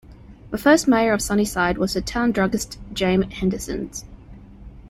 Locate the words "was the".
1.77-2.01